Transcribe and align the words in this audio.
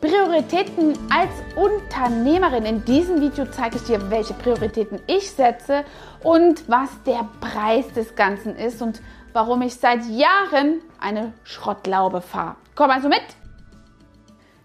Prioritäten 0.00 0.98
als 1.10 1.30
Unternehmerin. 1.56 2.64
In 2.64 2.84
diesem 2.86 3.20
Video 3.20 3.44
zeige 3.44 3.76
ich 3.76 3.82
dir, 3.82 4.10
welche 4.10 4.32
Prioritäten 4.32 4.98
ich 5.06 5.30
setze 5.30 5.84
und 6.22 6.66
was 6.68 6.88
der 7.04 7.28
Preis 7.40 7.92
des 7.92 8.14
Ganzen 8.14 8.56
ist 8.56 8.80
und 8.80 9.02
warum 9.34 9.60
ich 9.60 9.74
seit 9.74 10.06
Jahren 10.06 10.80
eine 10.98 11.34
Schrottlaube 11.44 12.22
fahre. 12.22 12.56
Komm 12.74 12.90
also 12.90 13.08
mit! 13.08 13.20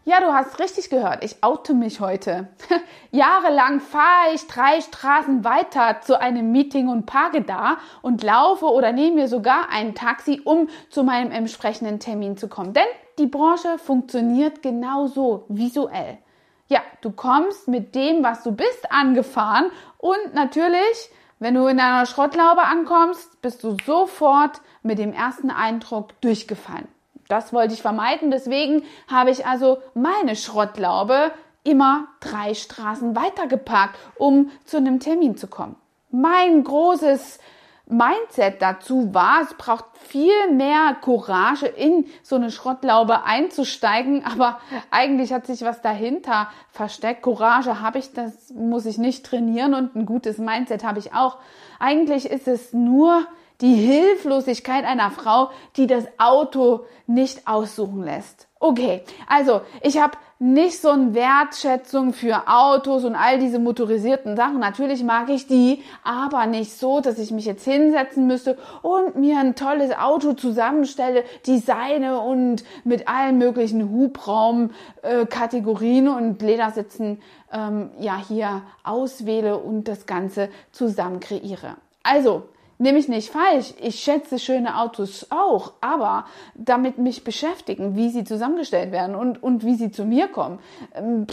Ja, 0.08 0.20
du 0.20 0.32
hast 0.32 0.60
richtig 0.60 0.92
gehört. 0.92 1.24
Ich 1.24 1.44
oute 1.44 1.74
mich 1.74 2.00
heute. 2.00 2.50
Jahrelang 3.12 3.80
fahre 3.80 4.36
ich 4.36 4.46
drei 4.46 4.80
Straßen 4.80 5.44
weiter 5.44 6.00
zu 6.02 6.22
einem 6.22 6.52
Meeting 6.52 6.90
und 6.90 7.08
parke 7.08 7.42
da 7.42 7.78
und 8.04 8.22
laufe 8.22 8.68
oder 8.68 8.92
nehme 8.92 9.16
mir 9.16 9.28
sogar 9.28 9.70
ein 9.72 9.96
Taxi, 9.96 10.42
um 10.46 10.70
zu 10.92 11.04
meinem 11.04 11.32
entsprechenden 11.32 12.00
Termin 12.00 12.38
zu 12.38 12.48
kommen. 12.48 12.74
Denn 12.74 12.86
die 13.18 13.26
Branche 13.26 13.80
funktioniert 13.80 14.62
genauso 14.62 15.46
visuell. 15.50 16.20
Ja, 16.68 16.82
du 17.02 17.10
kommst 17.10 17.68
mit 17.68 17.96
dem, 17.96 18.24
was 18.24 18.44
du 18.44 18.52
bist, 18.52 18.92
angefahren 18.92 19.72
und 19.98 20.36
natürlich, 20.36 21.10
wenn 21.40 21.56
du 21.56 21.66
in 21.66 21.80
einer 21.80 22.06
Schrottlaube 22.06 22.62
ankommst, 22.62 23.42
bist 23.42 23.64
du 23.64 23.76
sofort 23.84 24.62
mit 24.84 25.00
dem 25.00 25.14
ersten 25.14 25.50
Eindruck 25.50 26.22
durchgefallen. 26.22 26.95
Das 27.28 27.54
wollte 27.54 27.74
ich 27.74 27.82
vermeiden. 27.82 28.32
Deswegen 28.32 28.84
habe 29.08 29.32
ich 29.32 29.46
also 29.46 29.80
meine 29.94 30.36
Schrottlaube 30.36 31.32
immer 31.64 32.08
drei 32.20 32.54
Straßen 32.54 33.16
weitergeparkt, 33.16 33.98
um 34.18 34.52
zu 34.66 34.78
einem 34.78 35.00
Termin 35.00 35.36
zu 35.36 35.48
kommen. 35.48 35.76
Mein 36.12 36.64
großes 36.64 37.40
Mindset 37.88 38.62
dazu 38.62 39.14
war, 39.14 39.42
es 39.44 39.54
braucht 39.54 39.86
viel 40.00 40.52
mehr 40.52 40.96
Courage, 41.02 41.68
in 41.68 42.06
so 42.24 42.36
eine 42.36 42.50
Schrottlaube 42.50 43.24
einzusteigen, 43.24 44.26
aber 44.26 44.60
eigentlich 44.90 45.32
hat 45.32 45.46
sich 45.46 45.62
was 45.62 45.82
dahinter 45.82 46.50
versteckt. 46.72 47.22
Courage 47.22 47.82
habe 47.82 48.00
ich, 48.00 48.12
das 48.14 48.52
muss 48.52 48.88
ich 48.88 48.98
nicht 48.98 49.26
trainieren 49.26 49.76
und 49.76 49.96
ein 49.96 50.06
gutes 50.06 50.40
Mindset 50.40 50.84
habe 50.84 50.98
ich 51.00 51.14
auch. 51.14 51.38
Eigentlich 51.80 52.26
ist 52.26 52.48
es 52.48 52.74
nur 52.74 53.28
die 53.62 53.76
Hilflosigkeit 53.76 54.86
einer 54.86 55.12
Frau, 55.12 55.50
die 55.78 55.88
das 55.88 56.06
Auto 56.18 56.82
nicht 57.08 57.48
aussuchen 57.48 58.04
lässt. 58.04 58.48
Okay, 58.60 59.02
also 59.28 59.62
ich 59.82 60.02
habe 60.02 60.18
nicht 60.40 60.82
so 60.82 60.90
eine 60.90 61.14
Wertschätzung 61.14 62.12
für 62.14 62.48
Autos 62.48 63.04
und 63.06 63.16
all 63.16 63.40
diese 63.40 63.60
motorisierten 63.60 64.36
Sachen. 64.36 64.60
Natürlich 64.60 65.02
mag 65.04 65.30
ich 65.30 65.48
die, 65.48 65.82
aber 66.04 66.46
nicht 66.46 66.78
so, 66.78 67.00
dass 67.00 67.18
ich 67.20 67.32
mich 67.32 67.46
jetzt 67.46 67.64
hinsetzen 67.64 68.28
müsste 68.28 68.58
und 68.82 69.16
mir 69.16 69.40
ein 69.40 69.56
tolles 69.56 69.98
Auto 69.98 70.34
zusammenstelle, 70.34 71.24
designe 71.48 72.20
und 72.20 72.66
mit 72.84 73.08
allen 73.08 73.38
möglichen 73.38 73.90
Hubraumkategorien 73.90 76.08
äh, 76.08 76.10
und 76.10 76.42
Ledersitzen 76.42 77.22
ähm, 77.54 77.92
ja 78.00 78.18
hier 78.18 78.64
auswähle 78.84 79.58
und 79.58 79.88
das 79.88 80.06
Ganze 80.06 80.50
zusammen 80.72 81.22
kreiere. 81.22 81.78
Also, 82.04 82.44
Nehme 82.78 83.00
ich 83.00 83.08
nicht 83.08 83.32
falsch. 83.32 83.74
Ich 83.80 84.02
schätze 84.02 84.38
schöne 84.38 84.78
Autos 84.78 85.28
auch, 85.30 85.72
aber 85.80 86.26
damit 86.56 86.98
mich 86.98 87.24
beschäftigen, 87.24 87.96
wie 87.96 88.10
sie 88.10 88.26
zusammengestellt 88.26 88.92
werden 88.92 89.16
und, 89.16 89.42
und 89.42 89.64
wie 89.64 89.76
sie 89.76 89.92
zu 89.92 90.04
mir 90.04 90.28
kommen, 90.28 90.60
ähm, 90.94 91.26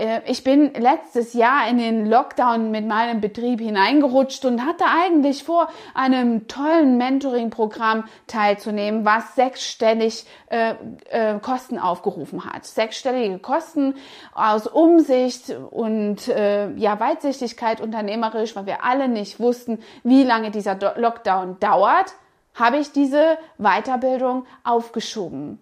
Äh, 0.00 0.22
ich 0.26 0.42
bin 0.42 0.72
letztes 0.74 1.34
Jahr 1.34 1.68
in 1.68 1.78
den 1.78 2.06
Lockdown 2.06 2.70
mit 2.70 2.86
meinem 2.86 3.20
Betrieb 3.20 3.60
hineingerutscht 3.60 4.44
und 4.44 4.64
hatte 4.64 4.84
eigentlich 4.86 5.44
vor, 5.44 5.68
einem 5.94 6.48
tollen 6.48 6.96
Mentoring-Programm 6.96 8.04
teilzunehmen, 8.26 9.04
was 9.04 9.34
sechsstellig 9.34 10.24
äh, 10.48 10.74
äh, 11.10 11.38
Kosten 11.40 11.78
aufgerufen 11.78 12.44
hat. 12.44 12.64
Sechsstellige 12.64 13.38
Kosten 13.38 13.94
aus 14.34 14.66
Umsicht 14.66 15.54
und 15.70 16.28
äh, 16.28 16.70
ja 16.72 16.98
Weitsichtigkeit 16.98 17.80
unternehmerisch, 17.80 18.56
weil 18.56 18.66
wir 18.66 18.84
alle 18.84 19.08
nicht 19.08 19.38
wussten, 19.38 19.80
wie 20.02 20.24
lange 20.24 20.50
dieser 20.50 20.78
Lockdown 20.96 21.60
dauert, 21.60 22.14
habe 22.54 22.78
ich 22.78 22.92
diese 22.92 23.38
Weiterbildung 23.58 24.46
aufgeschoben. 24.64 25.60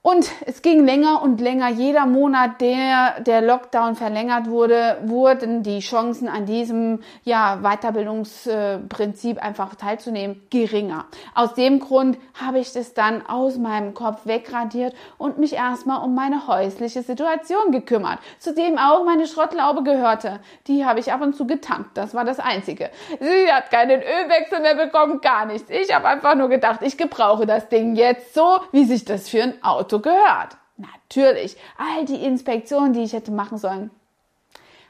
Und 0.00 0.30
es 0.46 0.62
ging 0.62 0.86
länger 0.86 1.22
und 1.22 1.40
länger. 1.40 1.70
Jeder 1.70 2.06
Monat, 2.06 2.60
der 2.60 3.20
der 3.20 3.42
Lockdown 3.42 3.96
verlängert 3.96 4.48
wurde, 4.48 4.98
wurden 5.04 5.64
die 5.64 5.80
Chancen 5.80 6.28
an 6.28 6.46
diesem 6.46 7.00
ja, 7.24 7.58
Weiterbildungsprinzip 7.62 9.42
einfach 9.42 9.74
teilzunehmen 9.74 10.40
geringer. 10.50 11.06
Aus 11.34 11.54
dem 11.54 11.80
Grund 11.80 12.16
habe 12.40 12.60
ich 12.60 12.72
das 12.72 12.94
dann 12.94 13.26
aus 13.26 13.58
meinem 13.58 13.92
Kopf 13.92 14.24
wegradiert 14.24 14.94
und 15.18 15.38
mich 15.38 15.54
erstmal 15.54 16.04
um 16.04 16.14
meine 16.14 16.46
häusliche 16.46 17.02
Situation 17.02 17.72
gekümmert, 17.72 18.20
zu 18.38 18.54
dem 18.54 18.78
auch 18.78 19.04
meine 19.04 19.26
Schrottlaube 19.26 19.82
gehörte. 19.82 20.38
Die 20.68 20.84
habe 20.84 21.00
ich 21.00 21.12
ab 21.12 21.22
und 21.22 21.34
zu 21.34 21.44
getankt. 21.44 21.90
Das 21.98 22.14
war 22.14 22.24
das 22.24 22.38
Einzige. 22.38 22.90
Sie 23.18 23.52
hat 23.52 23.72
keinen 23.72 24.00
Ölwechsel 24.00 24.60
mehr 24.60 24.76
bekommen, 24.76 25.20
gar 25.20 25.44
nichts. 25.44 25.68
Ich 25.70 25.92
habe 25.92 26.06
einfach 26.06 26.36
nur 26.36 26.48
gedacht, 26.48 26.82
ich 26.82 26.96
gebrauche 26.96 27.46
das 27.46 27.68
Ding 27.68 27.96
jetzt 27.96 28.32
so, 28.32 28.60
wie 28.70 28.84
sich 28.84 29.04
das 29.04 29.28
für 29.28 29.42
ein 29.42 29.62
Auto 29.64 29.87
gehört. 30.00 30.56
Natürlich, 30.76 31.56
all 31.76 32.04
die 32.04 32.22
Inspektionen, 32.24 32.92
die 32.92 33.02
ich 33.02 33.12
hätte 33.12 33.32
machen 33.32 33.58
sollen, 33.58 33.90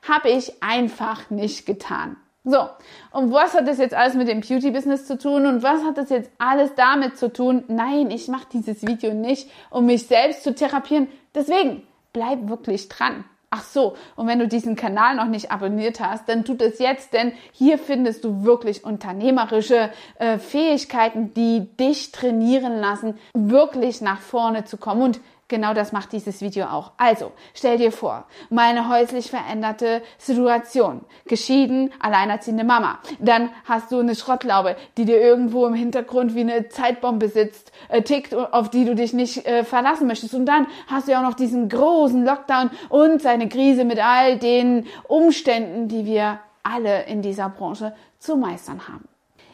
habe 0.07 0.29
ich 0.31 0.63
einfach 0.63 1.31
nicht 1.31 1.65
getan. 1.65 2.17
So, 2.45 2.69
und 3.11 3.33
was 3.33 3.55
hat 3.55 3.69
das 3.69 3.79
jetzt 3.79 3.95
alles 3.95 4.15
mit 4.15 4.29
dem 4.29 4.41
Beauty-Business 4.41 5.07
zu 5.07 5.19
tun 5.19 5.47
und 5.47 5.63
was 5.63 5.85
hat 5.85 5.99
das 5.99 6.09
jetzt 6.09 6.31
alles 6.39 6.75
damit 6.77 7.19
zu 7.19 7.33
tun? 7.33 7.65
Nein, 7.69 8.11
ich 8.11 8.29
mache 8.29 8.47
dieses 8.53 8.87
Video 8.87 9.13
nicht, 9.13 9.51
um 9.71 9.87
mich 9.87 10.07
selbst 10.07 10.45
zu 10.45 10.55
therapieren. 10.55 11.09
Deswegen, 11.35 11.87
bleib 12.13 12.49
wirklich 12.49 12.89
dran. 12.89 13.25
Ach 13.59 13.65
so, 13.65 13.97
und 14.15 14.29
wenn 14.29 14.39
du 14.39 14.47
diesen 14.47 14.77
Kanal 14.77 15.17
noch 15.17 15.27
nicht 15.27 15.51
abonniert 15.51 15.99
hast, 15.99 16.29
dann 16.29 16.45
tut 16.45 16.63
es 16.63 16.79
jetzt, 16.79 17.13
denn 17.13 17.33
hier 17.51 17.77
findest 17.77 18.23
du 18.23 18.45
wirklich 18.45 18.85
unternehmerische 18.85 19.91
äh, 20.21 20.39
Fähigkeiten, 20.39 21.35
die 21.35 21.67
dich 21.77 22.13
trainieren 22.13 22.79
lassen, 22.79 23.19
wirklich 23.35 24.01
nach 24.01 24.21
vorne 24.21 24.65
zu 24.65 24.77
kommen. 24.77 25.03
Und 25.03 25.21
Genau 25.49 25.73
das 25.73 25.93
macht 25.93 26.13
dieses 26.13 26.43
Video 26.43 26.67
auch. 26.67 26.93
Also, 26.99 27.33
stell 27.55 27.79
dir 27.79 27.91
vor, 27.91 28.27
meine 28.51 28.91
häuslich 28.91 29.31
veränderte 29.31 30.03
Situation. 30.19 31.01
Geschieden, 31.25 31.91
alleinerziehende 32.01 32.65
Mama. 32.65 32.99
Dann 33.19 33.49
hast 33.65 33.91
du 33.91 33.99
eine 33.99 34.15
Schrottlaube, 34.15 34.77
die 34.99 35.07
dir 35.07 35.19
irgendwo 35.19 35.65
im 35.65 35.73
Hintergrund 35.73 36.35
wie 36.35 36.43
eine 36.43 36.69
Zeitbombe 36.69 37.31
sitzt, 37.31 37.73
äh, 37.89 38.03
tickt, 38.03 38.35
auf 38.35 38.69
die 38.69 38.85
du 38.85 38.95
dich 38.95 39.15
nicht 39.15 39.47
äh, 39.47 39.65
verlassen 39.65 40.07
möchtest. 40.07 40.35
Und 40.35 40.45
dann 40.45 40.67
hast 40.87 41.09
du 41.09 41.13
ja 41.13 41.21
auch 41.21 41.27
noch 41.27 41.35
diesen 41.35 41.71
großen 41.71 42.27
Lockdown 42.27 42.71
und 42.91 43.23
seine 43.23 43.49
Krise 43.49 43.87
mit 43.87 44.05
all 44.05 44.39
den 44.39 44.87
Umständen, 45.05 45.89
die 45.89 46.05
wir 46.05 46.41
alle 46.63 47.07
in 47.07 47.23
dieser 47.23 47.49
Branche 47.49 47.95
zu 48.19 48.37
meistern 48.37 48.87
haben. 48.87 49.09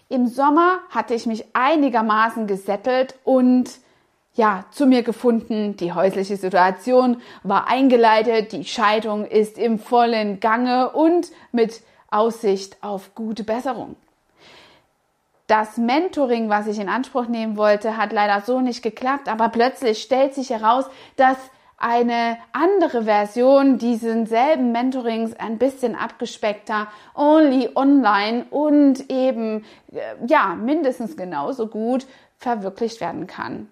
Im 0.08 0.26
Sommer 0.26 0.80
hatte 0.90 1.14
ich 1.14 1.26
mich 1.26 1.44
einigermaßen 1.54 2.48
gesettelt 2.48 3.14
und 3.22 3.70
ja, 4.34 4.64
zu 4.70 4.86
mir 4.86 5.02
gefunden. 5.02 5.76
Die 5.76 5.92
häusliche 5.92 6.36
Situation 6.36 7.22
war 7.42 7.68
eingeleitet. 7.68 8.52
Die 8.52 8.64
Scheidung 8.64 9.24
ist 9.24 9.58
im 9.58 9.78
vollen 9.78 10.40
Gange 10.40 10.90
und 10.90 11.30
mit 11.52 11.82
Aussicht 12.10 12.76
auf 12.82 13.14
gute 13.14 13.44
Besserung. 13.44 13.96
das 15.46 15.76
Mentoring, 15.76 16.48
was 16.48 16.66
ich 16.66 16.78
in 16.78 16.88
Anspruch 16.88 17.26
nehmen 17.26 17.56
wollte, 17.56 17.96
hat 17.98 18.12
leider 18.12 18.40
so 18.40 18.60
nicht 18.60 18.82
geklappt, 18.82 19.28
aber 19.28 19.50
plötzlich 19.50 20.02
stellt 20.02 20.34
sich 20.34 20.50
heraus, 20.50 20.86
dass 21.16 21.36
eine 21.76 22.38
andere 22.52 23.04
Version 23.04 23.76
diesen 23.76 24.26
selben 24.26 24.72
Mentorings 24.72 25.34
ein 25.34 25.58
bisschen 25.58 25.96
abgespeckter, 25.96 26.86
only 27.14 27.68
online 27.74 28.46
und 28.48 29.10
eben 29.10 29.64
äh, 29.92 30.00
ja 30.26 30.54
mindestens 30.54 31.16
genauso 31.16 31.66
gut 31.66 32.06
verwirklicht 32.38 33.02
werden 33.02 33.26
kann. 33.26 33.68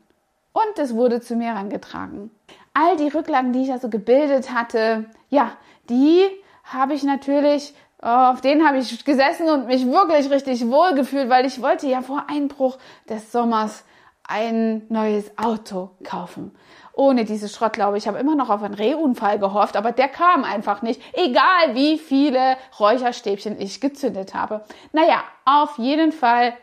Und 0.52 0.78
es 0.78 0.94
wurde 0.94 1.20
zu 1.20 1.36
mir 1.36 1.48
herangetragen. 1.48 2.30
All 2.74 2.96
die 2.96 3.08
Rücklagen, 3.08 3.52
die 3.52 3.62
ich 3.62 3.72
also 3.72 3.88
gebildet 3.88 4.52
hatte, 4.52 5.06
ja, 5.28 5.52
die 5.88 6.26
habe 6.64 6.94
ich 6.94 7.02
natürlich 7.02 7.74
auf 8.02 8.40
denen 8.40 8.66
habe 8.66 8.78
ich 8.78 9.04
gesessen 9.04 9.48
und 9.48 9.66
mich 9.66 9.86
wirklich 9.86 10.28
richtig 10.28 10.68
wohl 10.68 10.94
gefühlt, 10.94 11.30
weil 11.30 11.46
ich 11.46 11.62
wollte 11.62 11.86
ja 11.86 12.02
vor 12.02 12.24
Einbruch 12.28 12.76
des 13.08 13.30
Sommers 13.30 13.84
ein 14.26 14.82
neues 14.88 15.30
Auto 15.38 15.90
kaufen. 16.02 16.52
Ohne 16.94 17.24
diese 17.24 17.48
Schrottlaube. 17.48 17.96
Ich 17.96 18.08
habe 18.08 18.18
immer 18.18 18.34
noch 18.34 18.50
auf 18.50 18.62
einen 18.62 18.74
Rehunfall 18.74 19.38
gehofft, 19.38 19.76
aber 19.76 19.92
der 19.92 20.08
kam 20.08 20.42
einfach 20.44 20.82
nicht. 20.82 21.00
Egal 21.14 21.74
wie 21.74 21.96
viele 21.96 22.56
Räucherstäbchen 22.78 23.58
ich 23.60 23.80
gezündet 23.80 24.34
habe. 24.34 24.62
Naja, 24.92 25.22
auf 25.44 25.78
jeden 25.78 26.12
Fall 26.12 26.54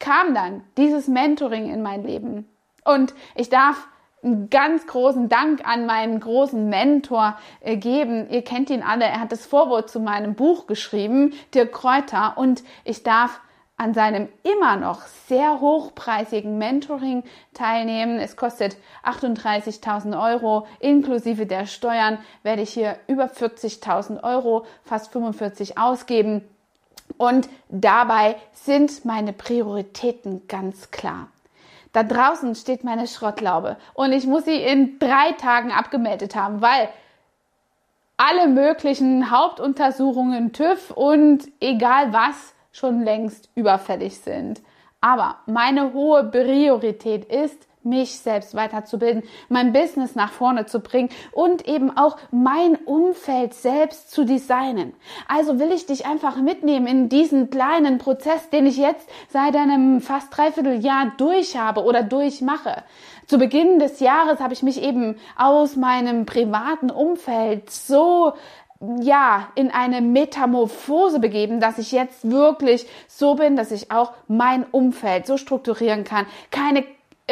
kam 0.00 0.34
dann 0.34 0.64
dieses 0.76 1.06
Mentoring 1.06 1.72
in 1.72 1.82
mein 1.82 2.02
Leben. 2.02 2.48
Und 2.84 3.14
ich 3.34 3.48
darf 3.48 3.88
einen 4.22 4.50
ganz 4.50 4.86
großen 4.86 5.28
Dank 5.28 5.66
an 5.66 5.86
meinen 5.86 6.20
großen 6.20 6.68
Mentor 6.68 7.38
äh, 7.60 7.76
geben. 7.76 8.28
Ihr 8.30 8.42
kennt 8.42 8.70
ihn 8.70 8.82
alle. 8.82 9.04
Er 9.04 9.20
hat 9.20 9.32
das 9.32 9.46
Vorwort 9.46 9.90
zu 9.90 10.00
meinem 10.00 10.34
Buch 10.34 10.66
geschrieben, 10.66 11.32
Dirk 11.54 11.72
Kräuter. 11.72 12.34
Und 12.36 12.62
ich 12.84 13.02
darf 13.02 13.40
an 13.80 13.94
seinem 13.94 14.28
immer 14.42 14.76
noch 14.76 15.00
sehr 15.26 15.60
hochpreisigen 15.60 16.58
Mentoring 16.58 17.24
teilnehmen. 17.54 18.18
Es 18.18 18.36
kostet 18.36 18.76
38.000 19.04 20.22
Euro. 20.22 20.66
Inklusive 20.80 21.46
der 21.46 21.64
Steuern 21.64 22.18
werde 22.42 22.60
ich 22.60 22.74
hier 22.74 22.96
über 23.06 23.24
40.000 23.24 24.22
Euro, 24.22 24.66
fast 24.84 25.12
45 25.12 25.78
ausgeben. 25.78 26.42
Und 27.16 27.48
dabei 27.70 28.36
sind 28.52 29.06
meine 29.06 29.32
Prioritäten 29.32 30.46
ganz 30.46 30.90
klar. 30.90 31.28
Da 31.92 32.02
draußen 32.02 32.54
steht 32.54 32.84
meine 32.84 33.06
Schrottlaube 33.06 33.76
und 33.94 34.12
ich 34.12 34.26
muss 34.26 34.44
sie 34.44 34.62
in 34.62 34.98
drei 34.98 35.32
Tagen 35.32 35.72
abgemeldet 35.72 36.36
haben, 36.36 36.62
weil 36.62 36.88
alle 38.16 38.48
möglichen 38.48 39.30
Hauptuntersuchungen, 39.30 40.52
TÜV 40.52 40.90
und 40.90 41.48
egal 41.60 42.12
was 42.12 42.54
schon 42.70 43.02
längst 43.02 43.48
überfällig 43.54 44.18
sind. 44.18 44.60
Aber 45.00 45.38
meine 45.46 45.92
hohe 45.92 46.24
Priorität 46.24 47.24
ist, 47.24 47.66
mich 47.82 48.18
selbst 48.18 48.54
weiterzubilden, 48.54 49.22
mein 49.48 49.72
Business 49.72 50.14
nach 50.14 50.32
vorne 50.32 50.66
zu 50.66 50.80
bringen 50.80 51.08
und 51.32 51.66
eben 51.66 51.96
auch 51.96 52.16
mein 52.30 52.76
Umfeld 52.76 53.54
selbst 53.54 54.10
zu 54.10 54.24
designen. 54.24 54.92
Also 55.28 55.58
will 55.58 55.72
ich 55.72 55.86
dich 55.86 56.06
einfach 56.06 56.36
mitnehmen 56.36 56.86
in 56.86 57.08
diesen 57.08 57.50
kleinen 57.50 57.98
Prozess, 57.98 58.50
den 58.50 58.66
ich 58.66 58.76
jetzt 58.76 59.08
seit 59.28 59.56
einem 59.56 60.00
fast 60.00 60.36
dreiviertel 60.36 60.84
Jahr 60.84 61.12
durch 61.16 61.56
habe 61.56 61.84
oder 61.84 62.02
durchmache. 62.02 62.84
Zu 63.26 63.38
Beginn 63.38 63.78
des 63.78 64.00
Jahres 64.00 64.40
habe 64.40 64.52
ich 64.52 64.62
mich 64.62 64.82
eben 64.82 65.16
aus 65.36 65.76
meinem 65.76 66.26
privaten 66.26 66.90
Umfeld 66.90 67.70
so 67.70 68.34
ja, 69.00 69.48
in 69.56 69.70
eine 69.70 70.00
Metamorphose 70.00 71.20
begeben, 71.20 71.60
dass 71.60 71.78
ich 71.78 71.92
jetzt 71.92 72.30
wirklich 72.30 72.86
so 73.08 73.34
bin, 73.34 73.56
dass 73.56 73.72
ich 73.72 73.90
auch 73.90 74.12
mein 74.26 74.64
Umfeld 74.64 75.26
so 75.26 75.36
strukturieren 75.36 76.04
kann. 76.04 76.26
Keine 76.50 76.84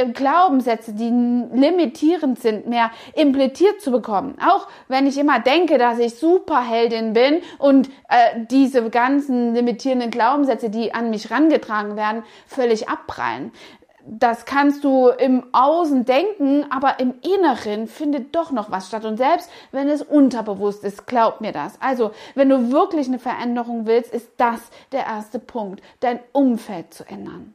Glaubenssätze, 0.07 0.93
die 0.93 1.09
limitierend 1.09 2.39
sind, 2.41 2.67
mehr 2.67 2.91
implementiert 3.15 3.81
zu 3.81 3.91
bekommen. 3.91 4.37
Auch 4.45 4.69
wenn 4.89 5.07
ich 5.07 5.19
immer 5.19 5.41
denke, 5.41 5.79
dass 5.79 5.99
ich 5.99 6.15
Superheldin 6.17 7.13
bin 7.13 7.41
und 7.59 7.89
äh, 8.09 8.45
diese 8.51 8.89
ganzen 8.91 9.55
limitierenden 9.55 10.11
Glaubenssätze, 10.11 10.71
die 10.71 10.95
an 10.95 11.11
mich 11.11 11.31
rangetragen 11.31 11.97
werden, 11.97 12.23
völlig 12.47 12.89
abprallen. 12.89 13.53
Das 14.11 14.47
kannst 14.47 14.85
du 14.85 15.09
im 15.09 15.45
Außen 15.53 16.07
denken, 16.07 16.65
aber 16.71 16.99
im 16.99 17.15
Inneren 17.21 17.87
findet 17.87 18.35
doch 18.35 18.53
noch 18.53 18.71
was 18.71 18.89
statt. 18.89 19.05
Und 19.05 19.19
selbst 19.19 19.51
wenn 19.71 19.89
es 19.89 20.01
unterbewusst 20.01 20.83
ist, 20.83 21.07
glaub 21.07 21.43
mir 21.43 21.53
das. 21.53 21.79
Also, 21.83 22.13
wenn 22.35 22.49
du 22.49 22.73
wirklich 22.73 23.09
eine 23.09 23.19
Veränderung 23.19 23.87
willst, 23.87 24.15
ist 24.15 24.31
das 24.39 24.61
der 24.93 25.05
erste 25.05 25.39
Punkt, 25.39 25.83
dein 26.01 26.21
Umfeld 26.33 26.95
zu 26.95 27.05
ändern 27.05 27.53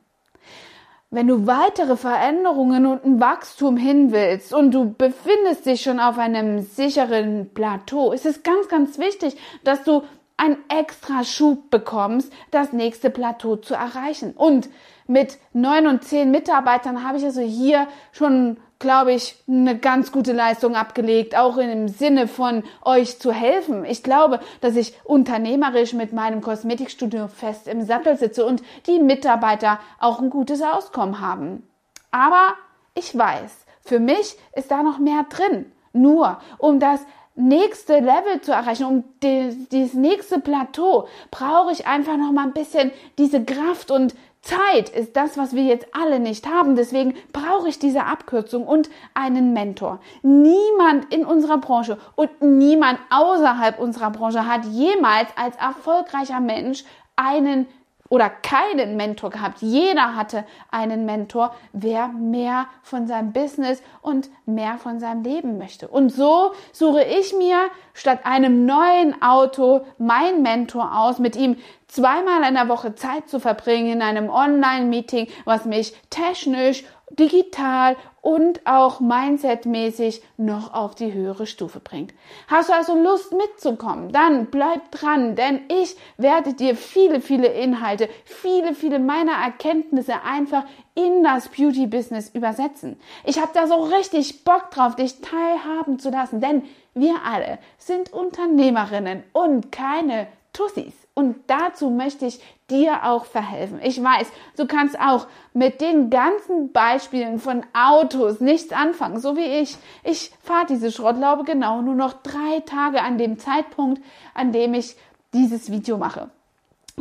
wenn 1.14 1.28
du 1.28 1.46
weitere 1.46 1.96
Veränderungen 1.96 2.88
und 2.88 3.06
ein 3.06 3.20
Wachstum 3.20 3.78
hin 3.78 4.12
willst 4.12 4.52
und 4.52 4.72
du 4.72 4.96
befindest 4.98 5.68
dich 5.68 5.84
schon 5.84 6.00
auf 6.00 6.18
einem 6.18 6.62
sicheren 6.62 7.52
Plateau, 7.54 8.12
ist 8.12 8.26
es 8.26 8.42
ganz, 8.42 8.68
ganz 8.68 8.98
wichtig, 8.98 9.38
dass 9.64 9.84
du 9.84 10.02
einen 10.38 10.58
extra 10.70 11.24
Schub 11.24 11.70
bekommst, 11.70 12.34
das 12.50 12.74
nächste 12.74 13.12
Plateau 13.12 13.58
zu 13.58 13.76
erreichen. 13.76 14.34
Und 14.36 14.70
mit 15.06 15.38
neun 15.54 15.86
und 15.86 16.04
zehn 16.04 16.32
Mitarbeitern 16.32 17.08
habe 17.08 17.20
ich 17.20 17.26
also 17.26 17.42
hier 17.42 17.88
schon 18.12 18.58
glaube 18.84 19.14
ich, 19.14 19.42
eine 19.48 19.78
ganz 19.80 20.12
gute 20.12 20.34
Leistung 20.34 20.76
abgelegt, 20.76 21.38
auch 21.38 21.58
im 21.58 21.88
Sinne 21.88 22.28
von 22.28 22.64
euch 22.84 23.18
zu 23.18 23.32
helfen. 23.32 23.86
Ich 23.86 24.04
glaube, 24.04 24.42
dass 24.60 24.76
ich 24.76 24.94
unternehmerisch 25.06 25.94
mit 25.94 26.12
meinem 26.12 26.42
Kosmetikstudio 26.42 27.30
fest 27.30 27.70
im 27.70 27.84
Sattel 27.86 28.18
sitze 28.18 28.46
und 28.46 28.62
die 28.86 29.00
Mitarbeiter 29.00 29.80
auch 30.00 30.20
ein 30.20 30.30
gutes 30.30 30.62
Auskommen 30.62 31.22
haben. 31.22 31.64
Aber 32.12 32.56
ich 32.94 33.18
weiß, 33.18 33.66
für 33.86 34.00
mich 34.00 34.36
ist 34.54 34.70
da 34.70 34.84
noch 34.84 35.00
mehr 35.00 35.26
drin. 35.30 35.72
Nur 35.94 36.40
um 36.58 36.82
das 36.82 37.00
nächste 37.36 38.00
Level 38.00 38.42
zu 38.42 38.52
erreichen, 38.52 38.86
um 38.86 39.04
dieses 39.24 39.94
nächste 39.94 40.40
Plateau, 40.40 41.08
brauche 41.32 41.72
ich 41.72 41.88
einfach 41.88 42.18
noch 42.18 42.34
mal 42.34 42.48
ein 42.48 42.54
bisschen 42.54 42.92
diese 43.18 43.44
Kraft 43.44 43.92
und 43.92 44.14
Zeit 44.44 44.90
ist 44.90 45.16
das, 45.16 45.38
was 45.38 45.56
wir 45.56 45.64
jetzt 45.64 45.88
alle 45.94 46.20
nicht 46.20 46.46
haben. 46.48 46.76
Deswegen 46.76 47.16
brauche 47.32 47.70
ich 47.70 47.80
diese 47.80 48.06
Abkürzung 48.06 48.68
und 48.68 48.90
einen 49.14 49.54
Mentor. 49.54 50.02
Niemand 50.22 51.12
in 51.14 51.26
unserer 51.26 51.58
Branche 51.58 51.98
und 52.16 52.30
niemand 52.42 53.00
außerhalb 53.10 53.80
unserer 53.80 54.12
Branche 54.12 54.46
hat 54.46 54.66
jemals 54.66 55.30
als 55.38 55.56
erfolgreicher 55.56 56.42
Mensch 56.42 56.84
einen 57.16 57.68
oder 58.14 58.30
keinen 58.30 58.96
Mentor 58.96 59.32
gehabt. 59.32 59.64
Jeder 59.64 60.16
hatte 60.16 60.46
einen 60.70 61.04
Mentor, 61.04 61.56
wer 61.72 62.10
mehr 62.10 62.68
von 62.84 63.08
seinem 63.08 63.34
Business 63.34 63.82
und 64.04 64.30
mehr 64.46 64.78
von 64.78 65.00
seinem 65.00 65.24
Leben 65.24 65.58
möchte. 65.58 65.88
Und 65.88 66.10
so 66.10 66.52
suche 66.74 67.04
ich 67.04 67.34
mir 67.34 67.58
statt 67.96 68.20
einem 68.24 68.68
neuen 68.68 69.20
Auto 69.24 69.82
mein 69.98 70.44
Mentor 70.44 70.96
aus, 70.96 71.18
mit 71.18 71.36
ihm 71.36 71.58
zweimal 71.88 72.48
in 72.48 72.54
der 72.54 72.70
Woche 72.70 72.94
Zeit 72.94 73.30
zu 73.30 73.40
verbringen 73.40 73.94
in 73.94 74.02
einem 74.04 74.30
Online-Meeting, 74.30 75.28
was 75.46 75.66
mich 75.66 75.96
technisch 76.12 76.84
digital 77.20 77.96
und 78.22 78.66
auch 78.66 79.00
mindsetmäßig 79.00 80.24
noch 80.38 80.74
auf 80.74 80.96
die 80.96 81.14
höhere 81.14 81.46
Stufe 81.46 81.80
bringt. 81.80 82.14
Hast 82.48 82.70
du 82.70 82.74
also 82.74 82.96
Lust 82.96 83.34
mitzukommen? 83.34 84.12
Dann 84.12 84.48
bleib 84.48 84.92
dran, 84.92 85.36
denn 85.36 85.62
ich 85.68 85.96
werde 86.18 86.54
dir 86.54 86.76
viele, 86.76 87.22
viele 87.22 87.48
Inhalte, 87.48 88.10
viele, 88.24 88.74
viele 88.74 89.00
meiner 89.00 89.34
Erkenntnisse 89.34 90.24
einfach 90.24 90.64
in 90.96 91.24
das 91.24 91.50
Beauty 91.50 91.88
Business 91.88 92.30
übersetzen. 92.30 93.00
Ich 93.26 93.40
habe 93.40 93.52
da 93.54 93.68
so 93.68 93.76
richtig 93.76 94.44
Bock 94.44 94.72
drauf, 94.72 94.96
dich 94.96 95.20
teilhaben 95.22 96.00
zu 96.00 96.10
lassen, 96.10 96.40
denn 96.40 96.64
wir 96.94 97.16
alle 97.26 97.60
sind 97.78 98.14
Unternehmerinnen 98.14 99.24
und 99.34 99.72
keine 99.72 100.28
Tussis. 100.54 100.94
Und 101.16 101.36
dazu 101.46 101.92
möchte 101.92 102.26
ich 102.26 102.42
dir 102.72 103.04
auch 103.04 103.26
verhelfen. 103.26 103.80
Ich 103.84 104.02
weiß, 104.02 104.28
du 104.58 104.66
kannst 104.66 105.00
auch 105.00 105.28
mit 105.54 105.80
den 105.80 106.10
ganzen 106.10 106.72
Beispielen 106.72 107.40
von 107.40 107.64
Autos 107.74 108.40
nichts 108.40 108.74
anfangen, 108.74 109.20
so 109.20 109.38
wie 109.38 109.62
ich. 109.62 109.78
Ich 110.04 110.32
fahre 110.42 110.66
diese 110.66 110.92
Schrottlaube 110.92 111.44
genau 111.44 111.82
nur 111.82 111.94
noch 111.94 112.14
drei 112.14 112.62
Tage 112.66 113.02
an 113.02 113.20
dem 113.20 113.38
Zeitpunkt, 113.38 114.02
an 114.34 114.52
dem 114.52 114.74
ich 114.74 114.96
dieses 115.34 115.72
Video 115.72 115.98
mache. 115.98 116.32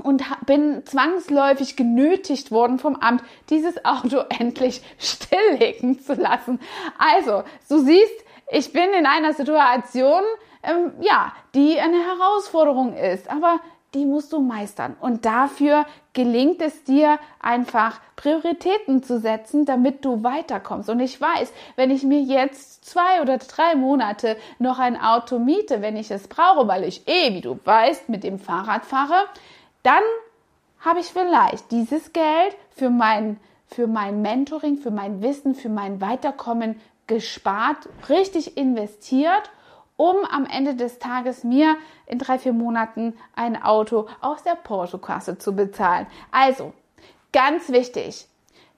Und 0.03 0.23
bin 0.45 0.85
zwangsläufig 0.85 1.77
genötigt 1.77 2.51
worden 2.51 2.79
vom 2.79 2.97
Amt, 2.97 3.23
dieses 3.49 3.83
Auto 3.85 4.19
endlich 4.39 4.83
stilllegen 4.99 6.01
zu 6.01 6.15
lassen. 6.15 6.61
Also, 6.99 7.45
du 7.69 7.79
siehst, 7.79 8.25
ich 8.51 8.75
bin 8.75 8.93
in 8.93 9.07
einer 9.07 9.33
Situation, 9.33 10.23
ähm, 10.63 10.93
ja, 11.01 11.33
die 11.55 11.79
eine 11.81 11.99
Herausforderung 11.99 12.95
ist. 12.95 13.31
Aber 13.31 13.61
die 13.95 14.07
musst 14.07 14.33
du 14.33 14.41
meistern. 14.41 14.97
Und 15.01 15.25
dafür 15.25 15.85
gelingt 16.13 16.63
es 16.63 16.85
dir 16.85 17.19
einfach 17.41 18.01
Prioritäten 18.17 19.03
zu 19.03 19.19
setzen, 19.19 19.65
damit 19.65 20.05
du 20.05 20.23
weiterkommst. 20.23 20.89
Und 20.89 21.01
ich 21.01 21.21
weiß, 21.21 21.53
wenn 21.77 21.91
ich 21.91 22.03
mir 22.03 22.21
jetzt 22.21 22.85
zwei 22.85 23.21
oder 23.21 23.39
drei 23.39 23.75
Monate 23.75 24.37
noch 24.59 24.79
ein 24.79 25.01
Auto 25.01 25.39
miete, 25.39 25.83
wenn 25.83 25.97
ich 25.97 26.11
es 26.11 26.29
brauche, 26.29 26.67
weil 26.69 26.85
ich 26.85 27.07
eh, 27.07 27.35
wie 27.35 27.41
du 27.41 27.59
weißt, 27.65 28.09
mit 28.09 28.25
dem 28.25 28.39
Fahrrad 28.39 28.87
fahre, 28.87 29.27
dann 29.83 30.03
habe 30.81 31.01
ich 31.01 31.07
vielleicht 31.07 31.71
dieses 31.71 32.13
Geld 32.13 32.57
für 32.71 32.91
mein, 32.91 33.39
für 33.67 33.87
mein 33.87 34.23
Mentoring, 34.23 34.79
für 34.79 34.91
mein 34.91 35.23
Wissen, 35.23 35.55
für 35.55 35.69
mein 35.69 36.01
Weiterkommen 36.01 36.81
gespart, 37.07 37.89
richtig 38.09 38.57
investiert, 38.57 39.51
um 40.03 40.25
am 40.25 40.47
Ende 40.47 40.75
des 40.75 40.99
Tages 40.99 41.45
mir 41.45 41.77
in 42.07 42.19
drei, 42.19 42.37
vier 42.37 42.53
Monaten 42.53 43.15
ein 43.37 43.63
Auto 43.63 44.09
aus 44.21 44.43
der 44.43 44.57
Porsche-Kasse 44.57 45.39
zu 45.39 45.55
bezahlen. 45.55 46.09
Also, 46.33 46.73
ganz 47.33 47.69
wichtig, 47.69 48.27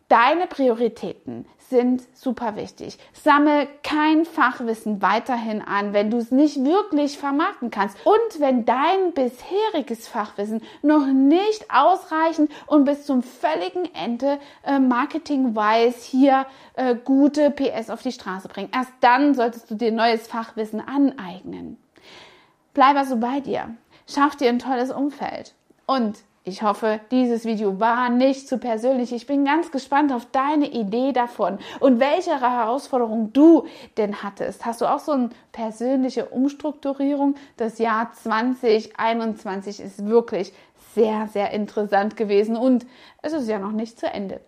deine 0.08 0.46
Prioritäten 0.46 1.46
sind 1.70 2.02
super 2.14 2.56
wichtig. 2.56 2.98
Sammel 3.12 3.66
kein 3.82 4.24
Fachwissen 4.24 5.02
weiterhin 5.02 5.62
an, 5.62 5.92
wenn 5.92 6.10
du 6.10 6.18
es 6.18 6.30
nicht 6.30 6.64
wirklich 6.64 7.18
vermarkten 7.18 7.70
kannst. 7.70 7.96
Und 8.04 8.40
wenn 8.40 8.64
dein 8.64 9.12
bisheriges 9.12 10.08
Fachwissen 10.08 10.62
noch 10.82 11.06
nicht 11.06 11.66
ausreichend 11.70 12.50
und 12.66 12.84
bis 12.84 13.06
zum 13.06 13.22
völligen 13.22 13.92
Ende 13.94 14.38
äh, 14.64 14.78
marketing-wise 14.78 15.98
hier 16.04 16.46
äh, 16.74 16.94
gute 16.94 17.50
PS 17.50 17.90
auf 17.90 18.02
die 18.02 18.12
Straße 18.12 18.48
bringt. 18.48 18.74
Erst 18.74 18.92
dann 19.00 19.34
solltest 19.34 19.70
du 19.70 19.74
dir 19.74 19.92
neues 19.92 20.26
Fachwissen 20.26 20.80
aneignen. 20.80 21.78
Bleib 22.74 22.96
also 22.96 23.16
bei 23.16 23.40
dir. 23.40 23.74
Schaff 24.06 24.36
dir 24.36 24.48
ein 24.48 24.58
tolles 24.58 24.90
Umfeld. 24.90 25.54
Und 25.86 26.18
ich 26.46 26.62
hoffe, 26.62 27.00
dieses 27.10 27.46
Video 27.46 27.80
war 27.80 28.10
nicht 28.10 28.46
zu 28.48 28.58
persönlich. 28.58 29.14
Ich 29.14 29.26
bin 29.26 29.46
ganz 29.46 29.70
gespannt 29.70 30.12
auf 30.12 30.26
deine 30.30 30.70
Idee 30.70 31.12
davon 31.12 31.58
und 31.80 32.00
welche 32.00 32.38
Herausforderung 32.38 33.32
du 33.32 33.66
denn 33.96 34.22
hattest. 34.22 34.66
Hast 34.66 34.82
du 34.82 34.86
auch 34.86 34.98
so 34.98 35.12
eine 35.12 35.30
persönliche 35.52 36.26
Umstrukturierung? 36.26 37.36
Das 37.56 37.78
Jahr 37.78 38.12
2021 38.12 39.80
ist 39.80 40.06
wirklich 40.06 40.52
sehr, 40.94 41.28
sehr 41.32 41.50
interessant 41.52 42.14
gewesen 42.14 42.56
und 42.56 42.84
es 43.22 43.32
ist 43.32 43.48
ja 43.48 43.58
noch 43.58 43.72
nicht 43.72 43.98
zu 43.98 44.06
Ende. 44.06 44.40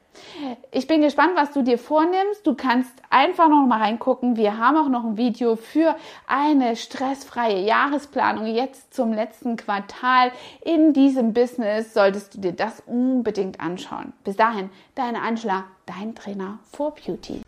Ich 0.70 0.86
bin 0.86 1.00
gespannt, 1.00 1.32
was 1.34 1.52
du 1.52 1.62
dir 1.62 1.78
vornimmst. 1.78 2.46
Du 2.46 2.54
kannst 2.54 2.92
einfach 3.10 3.48
noch 3.48 3.66
mal 3.66 3.80
reingucken. 3.80 4.36
Wir 4.36 4.58
haben 4.58 4.76
auch 4.76 4.88
noch 4.88 5.04
ein 5.04 5.16
Video 5.16 5.56
für 5.56 5.96
eine 6.26 6.76
stressfreie 6.76 7.64
Jahresplanung 7.64 8.46
jetzt 8.46 8.92
zum 8.92 9.12
letzten 9.12 9.56
Quartal 9.56 10.32
in 10.62 10.92
diesem 10.92 11.32
Business. 11.32 11.94
Solltest 11.94 12.34
du 12.34 12.40
dir 12.40 12.52
das 12.52 12.82
unbedingt 12.86 13.60
anschauen. 13.60 14.12
Bis 14.24 14.36
dahin, 14.36 14.70
deine 14.94 15.22
Angela, 15.22 15.64
dein 15.86 16.14
Trainer 16.14 16.58
for 16.72 16.94
Beauty. 16.94 17.42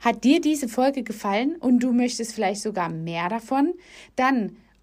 Hat 0.00 0.22
dir 0.22 0.40
diese 0.40 0.68
Folge 0.68 1.02
gefallen 1.02 1.56
und 1.56 1.80
du 1.80 1.92
möchtest 1.92 2.34
vielleicht 2.34 2.60
sogar 2.60 2.90
mehr 2.90 3.28
davon? 3.28 3.72
Dann 4.16 4.56